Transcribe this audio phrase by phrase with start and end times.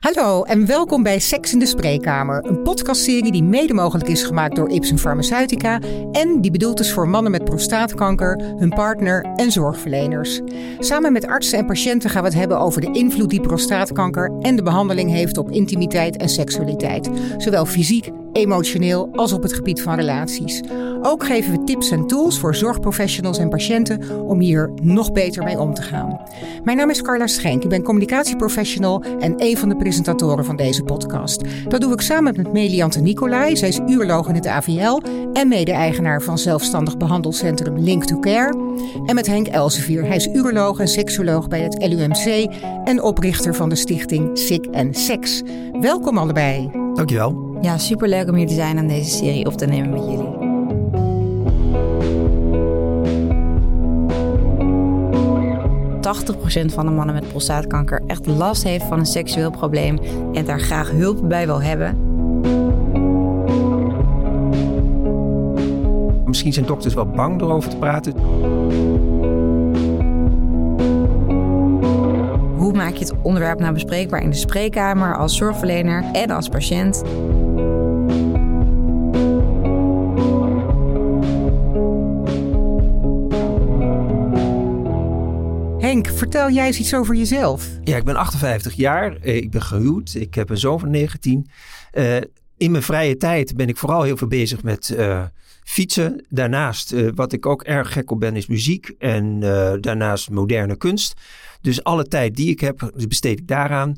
[0.00, 4.56] Hallo en welkom bij Seks in de Spreekkamer, een podcastserie die mede mogelijk is gemaakt
[4.56, 5.80] door Ipsen Pharmaceutica
[6.12, 10.40] en die bedoeld is voor mannen met prostaatkanker, hun partner en zorgverleners.
[10.78, 14.56] Samen met artsen en patiënten gaan we het hebben over de invloed die prostaatkanker en
[14.56, 18.10] de behandeling heeft op intimiteit en seksualiteit, zowel fysiek
[18.40, 20.60] emotioneel als op het gebied van relaties.
[21.02, 25.58] Ook geven we tips en tools voor zorgprofessionals en patiënten om hier nog beter mee
[25.58, 26.20] om te gaan.
[26.64, 30.82] Mijn naam is Carla Schenk, ik ben communicatieprofessional en een van de presentatoren van deze
[30.82, 31.42] podcast.
[31.68, 35.00] Dat doe ik samen met Meliante Nicolai, zij is uroloog in het AVL
[35.32, 38.58] en mede-eigenaar van zelfstandig behandelcentrum Link to Care.
[39.06, 43.68] En met Henk Elsevier, hij is uroloog en seksoloog bij het LUMC en oprichter van
[43.68, 45.42] de stichting Sick en Sex.
[45.80, 46.70] Welkom allebei.
[46.94, 47.49] Dankjewel.
[47.60, 50.40] Ja, superleuk om hier te zijn aan deze serie op te nemen met jullie.
[56.50, 59.98] procent van de mannen met prostaatkanker echt last heeft van een seksueel probleem
[60.32, 61.98] en daar graag hulp bij wil hebben.
[66.24, 68.14] Misschien zijn dokters wel bang erover te praten.
[72.56, 77.02] Hoe maak je het onderwerp nou bespreekbaar in de spreekkamer als zorgverlener en als patiënt?
[86.08, 87.68] Vertel jij eens iets over jezelf.
[87.84, 89.16] Ja, ik ben 58 jaar.
[89.16, 90.14] Eh, ik ben gehuwd.
[90.14, 91.46] Ik heb een zoon van 19.
[91.92, 92.22] Uh, eh,
[92.56, 95.24] in mijn vrije tijd ben ik vooral heel veel bezig met uh,
[95.64, 96.24] fietsen.
[96.28, 98.92] Daarnaast, wat ik ook erg gek op ben, is muziek.
[98.98, 99.40] En
[99.80, 101.14] daarnaast moderne kunst.
[101.60, 103.96] Dus alle tijd die ik heb, besteed ik daaraan.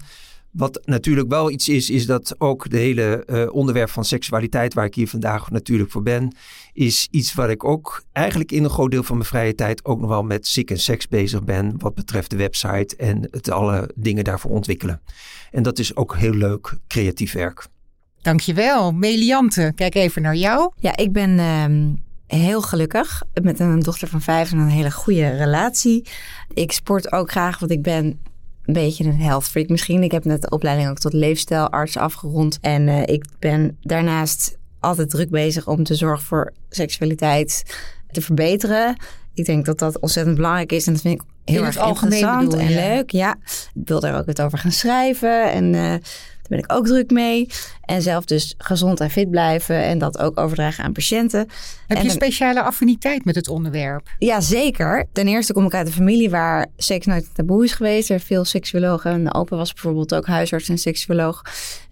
[0.53, 4.85] Wat natuurlijk wel iets is, is dat ook de hele uh, onderwerp van seksualiteit, waar
[4.85, 6.37] ik hier vandaag natuurlijk voor ben,
[6.73, 10.01] is iets waar ik ook eigenlijk in een groot deel van mijn vrije tijd ook
[10.01, 13.91] nog wel met sick en seks bezig ben, wat betreft de website en het alle
[13.95, 15.01] dingen daarvoor ontwikkelen.
[15.51, 17.67] En dat is ook heel leuk creatief werk.
[18.23, 18.93] Dankjewel.
[18.93, 20.73] Meliante, kijk even naar jou.
[20.77, 25.29] Ja, ik ben uh, heel gelukkig met een dochter van vijf en een hele goede
[25.29, 26.07] relatie.
[26.55, 28.21] Ik sport ook graag, want ik ben
[28.65, 30.03] een beetje een health freak misschien.
[30.03, 32.59] Ik heb net de opleiding ook tot leefstijlarts afgerond.
[32.61, 37.63] En uh, ik ben daarnaast altijd druk bezig om te zorgen voor seksualiteit
[38.11, 38.97] te verbeteren.
[39.35, 40.87] Ik denk dat dat ontzettend belangrijk is.
[40.87, 43.11] En dat vind ik heel erg interessant en leuk.
[43.11, 43.37] Ja,
[43.75, 45.53] ik wil daar ook het over gaan schrijven.
[45.53, 45.95] En uh,
[46.49, 47.49] ben ik ook druk mee.
[47.83, 51.49] En zelf dus gezond en fit blijven en dat ook overdragen aan patiënten.
[51.87, 54.09] Heb je een speciale affiniteit met het onderwerp?
[54.19, 55.07] Ja, zeker.
[55.13, 58.11] Ten eerste kom ik uit een familie waar seks nooit taboe is geweest.
[58.11, 59.11] Er veel seksuologen.
[59.11, 61.43] En opa was bijvoorbeeld ook huisarts en seksuoloog.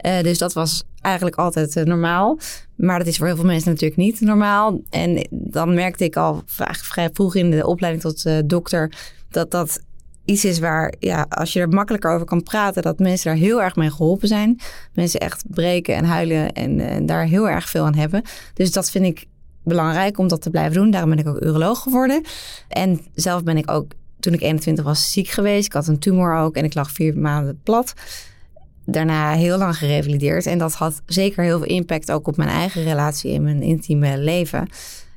[0.06, 2.38] Uh, dus dat was eigenlijk altijd uh, normaal.
[2.76, 4.80] Maar dat is voor heel veel mensen natuurlijk niet normaal.
[4.90, 8.92] En dan merkte ik al vrij vroeg in de opleiding tot uh, dokter
[9.30, 9.80] dat dat
[10.24, 13.62] iets is waar, ja, als je er makkelijker over kan praten, dat mensen daar heel
[13.62, 14.60] erg mee geholpen zijn.
[14.92, 18.22] Mensen echt breken en huilen en, en daar heel erg veel aan hebben.
[18.54, 19.26] Dus dat vind ik
[19.64, 20.90] belangrijk om dat te blijven doen.
[20.90, 22.22] Daarom ben ik ook uroloog geworden.
[22.68, 25.66] En zelf ben ik ook, toen ik 21 was, ziek geweest.
[25.66, 27.92] Ik had een tumor ook en ik lag vier maanden plat.
[28.84, 30.46] Daarna heel lang gerevalideerd.
[30.46, 34.18] En dat had zeker heel veel impact ook op mijn eigen relatie en mijn intieme
[34.18, 34.68] leven.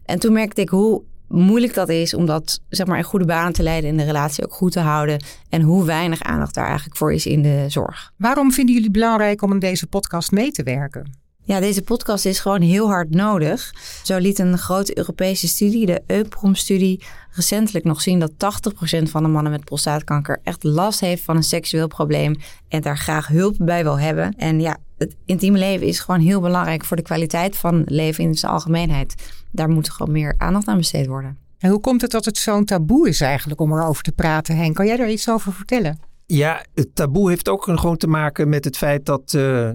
[0.05, 3.53] En toen merkte ik hoe moeilijk dat is om dat zeg maar in goede banen
[3.53, 5.23] te leiden en de relatie ook goed te houden.
[5.49, 8.11] En hoe weinig aandacht daar eigenlijk voor is in de zorg.
[8.17, 11.21] Waarom vinden jullie het belangrijk om in deze podcast mee te werken?
[11.45, 13.73] Ja, deze podcast is gewoon heel hard nodig.
[14.03, 18.35] Zo liet een grote Europese studie, de EUPROM-studie, recentelijk nog zien dat 80%
[19.03, 22.35] van de mannen met prostaatkanker echt last heeft van een seksueel probleem
[22.67, 24.33] en daar graag hulp bij wil hebben.
[24.37, 28.35] En ja, het intieme leven is gewoon heel belangrijk voor de kwaliteit van leven in
[28.35, 29.15] zijn algemeenheid.
[29.51, 31.37] Daar moet gewoon meer aandacht aan besteed worden.
[31.57, 34.75] En hoe komt het dat het zo'n taboe is eigenlijk om erover te praten, Henk?
[34.75, 35.99] Kan jij daar iets over vertellen?
[36.25, 39.69] Ja, het taboe heeft ook gewoon te maken met het feit dat uh,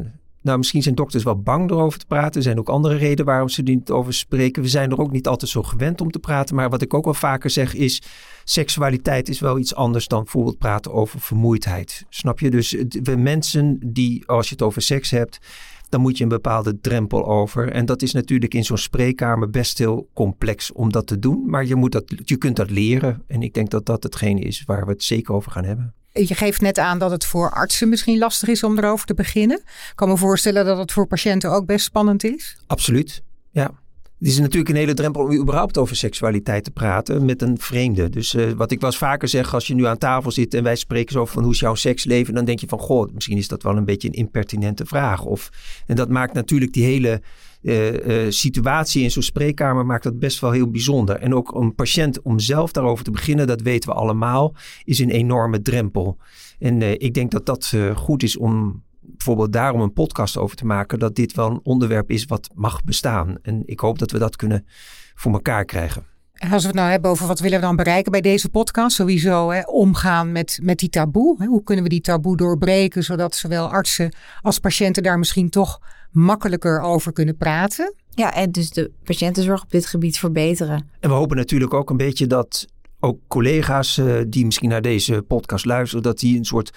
[0.48, 2.34] nou, misschien zijn dokters wel bang erover te praten.
[2.34, 4.62] Er zijn ook andere redenen waarom ze niet over spreken.
[4.62, 6.54] We zijn er ook niet altijd zo gewend om te praten.
[6.54, 8.02] Maar wat ik ook wel vaker zeg is...
[8.44, 12.04] seksualiteit is wel iets anders dan bijvoorbeeld praten over vermoeidheid.
[12.08, 12.50] Snap je?
[12.50, 15.38] Dus we mensen die, als je het over seks hebt...
[15.88, 17.70] dan moet je een bepaalde drempel over.
[17.70, 21.44] En dat is natuurlijk in zo'n spreekkamer best heel complex om dat te doen.
[21.46, 23.22] Maar je, moet dat, je kunt dat leren.
[23.26, 25.94] En ik denk dat dat hetgene is waar we het zeker over gaan hebben.
[26.26, 29.58] Je geeft net aan dat het voor artsen misschien lastig is om erover te beginnen.
[29.58, 32.56] Ik kan me voorstellen dat het voor patiënten ook best spannend is.
[32.66, 33.70] Absoluut, ja.
[34.18, 38.08] Het is natuurlijk een hele drempel om überhaupt over seksualiteit te praten met een vreemde.
[38.08, 40.62] Dus uh, wat ik wel eens vaker zeg, als je nu aan tafel zit en
[40.62, 43.48] wij spreken zo van hoe is jouw seksleven, dan denk je van goh, misschien is
[43.48, 45.24] dat wel een beetje een impertinente vraag.
[45.24, 45.50] Of,
[45.86, 47.22] en dat maakt natuurlijk die hele
[47.62, 51.16] uh, uh, situatie in zo'n spreekkamer maakt dat best wel heel bijzonder.
[51.16, 55.10] En ook een patiënt om zelf daarover te beginnen, dat weten we allemaal, is een
[55.10, 56.16] enorme drempel.
[56.58, 60.98] En ik denk dat dat goed is om bijvoorbeeld daarom een podcast over te maken,
[60.98, 63.36] dat dit wel een onderwerp is wat mag bestaan.
[63.42, 64.66] En ik hoop dat we dat kunnen
[65.14, 66.17] voor elkaar krijgen.
[66.38, 68.96] En als we het nou hebben over wat willen we dan bereiken bij deze podcast,
[68.96, 71.36] sowieso hè, omgaan met, met die taboe.
[71.38, 71.46] Hè.
[71.46, 75.80] Hoe kunnen we die taboe doorbreken, zodat zowel artsen als patiënten daar misschien toch
[76.10, 77.94] makkelijker over kunnen praten?
[78.14, 80.90] Ja, en dus de patiëntenzorg op dit gebied verbeteren.
[81.00, 82.66] En we hopen natuurlijk ook een beetje dat
[83.00, 86.70] ook collega's uh, die misschien naar deze podcast luisteren, dat die een soort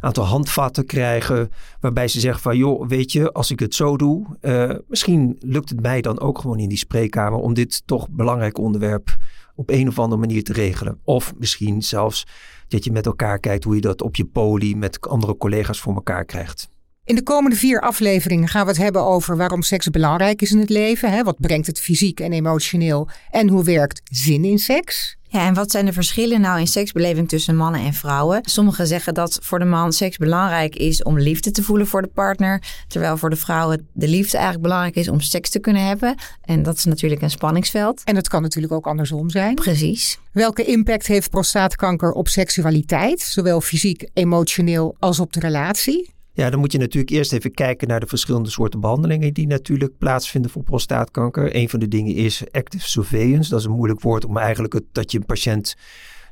[0.00, 1.50] aantal handvatten krijgen.
[1.80, 5.68] Waarbij ze zeggen van joh, weet je, als ik het zo doe, uh, misschien lukt
[5.68, 9.16] het mij dan ook gewoon in die spreekkamer om dit toch belangrijk onderwerp
[9.54, 11.00] op een of andere manier te regelen.
[11.04, 12.26] Of misschien zelfs
[12.68, 15.94] dat je met elkaar kijkt hoe je dat op je poli met andere collega's voor
[15.94, 16.68] elkaar krijgt.
[17.04, 20.58] In de komende vier afleveringen gaan we het hebben over waarom seks belangrijk is in
[20.58, 21.12] het leven.
[21.12, 21.22] Hè?
[21.22, 23.08] Wat brengt het fysiek en emotioneel?
[23.30, 25.17] En hoe werkt zin in seks?
[25.30, 28.40] Ja, en wat zijn de verschillen nou in seksbeleving tussen mannen en vrouwen?
[28.42, 32.10] Sommigen zeggen dat voor de man seks belangrijk is om liefde te voelen voor de
[32.14, 32.62] partner.
[32.86, 36.14] Terwijl voor de vrouwen de liefde eigenlijk belangrijk is om seks te kunnen hebben.
[36.44, 38.02] En dat is natuurlijk een spanningsveld.
[38.04, 39.54] En dat kan natuurlijk ook andersom zijn.
[39.54, 40.18] Precies.
[40.32, 43.20] Welke impact heeft prostaatkanker op seksualiteit?
[43.20, 46.16] Zowel fysiek, emotioneel als op de relatie?
[46.38, 49.98] Ja, dan moet je natuurlijk eerst even kijken naar de verschillende soorten behandelingen die natuurlijk
[49.98, 51.56] plaatsvinden voor prostaatkanker.
[51.56, 53.50] Een van de dingen is active surveillance.
[53.50, 55.76] Dat is een moeilijk woord om eigenlijk het, dat je een patiënt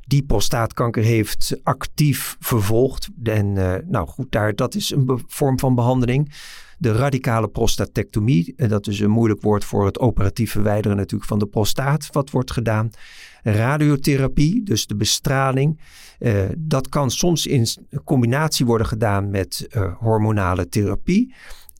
[0.07, 3.09] die prostaatkanker heeft actief vervolgt.
[3.23, 6.33] En uh, nou goed, daar, dat is een vorm van behandeling.
[6.77, 11.39] De radicale prostatectomie, en dat is een moeilijk woord voor het operatief verwijderen natuurlijk van
[11.39, 12.89] de prostaat, wat wordt gedaan.
[13.43, 15.79] Radiotherapie, dus de bestraling,
[16.19, 17.67] uh, dat kan soms in
[18.03, 19.67] combinatie worden gedaan met
[19.99, 21.33] hormonale therapie.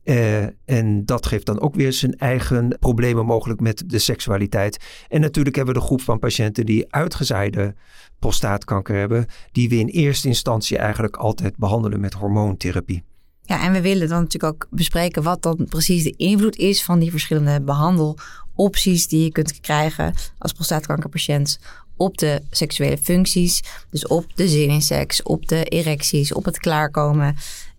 [0.08, 4.78] Uh, en dat geeft dan ook weer zijn eigen problemen mogelijk met de seksualiteit.
[5.08, 7.74] En natuurlijk hebben we de groep van patiënten die uitgezaaide
[8.18, 13.02] prostaatkanker hebben, die we in eerste instantie eigenlijk altijd behandelen met hormoontherapie.
[13.42, 16.98] Ja, en we willen dan natuurlijk ook bespreken wat dan precies de invloed is van
[16.98, 21.58] die verschillende behandelopties die je kunt krijgen als prostaatkankerpatiënt
[21.96, 23.62] op de seksuele functies.
[23.90, 27.36] Dus op de zin in seks, op de erecties, op het klaarkomen.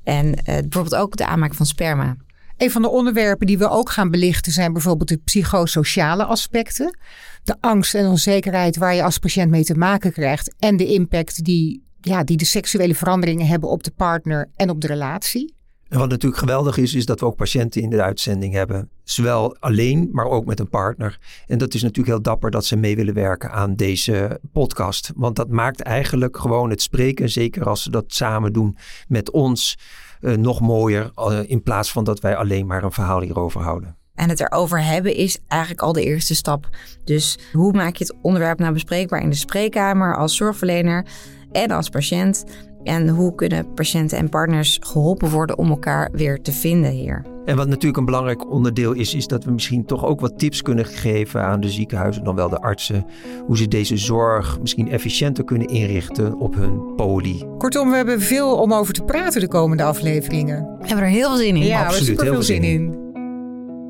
[0.10, 2.16] En uh, bijvoorbeeld ook de aanmaak van sperma.
[2.58, 6.98] Een van de onderwerpen die we ook gaan belichten zijn bijvoorbeeld de psychosociale aspecten.
[7.44, 10.56] De angst en onzekerheid waar je als patiënt mee te maken krijgt.
[10.60, 14.82] En de impact die, ja, die de seksuele veranderingen hebben op de partner en op
[14.82, 15.54] de relatie.
[15.90, 18.90] En wat natuurlijk geweldig is, is dat we ook patiënten in de uitzending hebben.
[19.04, 21.20] Zowel alleen, maar ook met een partner.
[21.48, 25.12] En dat is natuurlijk heel dapper dat ze mee willen werken aan deze podcast.
[25.16, 28.78] Want dat maakt eigenlijk gewoon het spreken, zeker als ze dat samen doen
[29.08, 29.78] met ons,
[30.22, 31.12] uh, nog mooier.
[31.16, 33.98] Uh, in plaats van dat wij alleen maar een verhaal hierover houden.
[34.16, 36.70] En het erover hebben is eigenlijk al de eerste stap.
[37.04, 41.06] Dus hoe maak je het onderwerp nou bespreekbaar in de spreekkamer als zorgverlener
[41.52, 42.44] en als patiënt?
[42.84, 47.26] En hoe kunnen patiënten en partners geholpen worden om elkaar weer te vinden hier?
[47.46, 50.62] En wat natuurlijk een belangrijk onderdeel is, is dat we misschien toch ook wat tips
[50.62, 53.06] kunnen geven aan de ziekenhuizen, dan wel de artsen,
[53.46, 57.44] hoe ze deze zorg misschien efficiënter kunnen inrichten op hun poli.
[57.58, 60.62] Kortom, we hebben veel om over te praten de komende afleveringen.
[60.80, 61.66] We hebben er heel veel zin in.
[61.66, 62.94] Ja, Absoluut, we hebben er super veel zin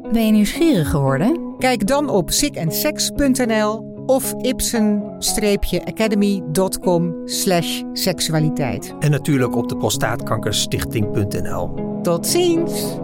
[0.03, 0.11] in.
[0.11, 1.55] Ben je nieuwsgierig geworden?
[1.57, 8.93] Kijk dan op sicandsex.nl of ipsen-academy.com slash seksualiteit.
[8.99, 11.73] En natuurlijk op de prostaatkankerstichting.nl.
[12.01, 12.97] Tot ziens!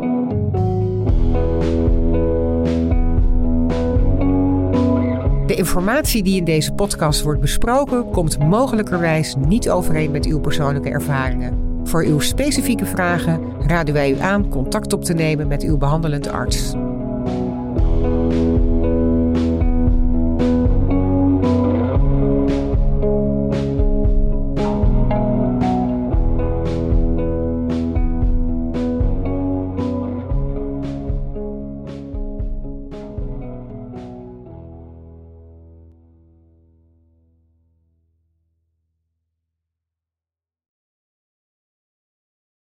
[5.48, 10.90] De informatie die in deze podcast wordt besproken komt mogelijkerwijs niet overeen met uw persoonlijke
[10.90, 11.80] ervaringen.
[11.84, 16.28] Voor uw specifieke vragen raden wij u aan contact op te nemen met uw behandelend
[16.28, 16.74] arts.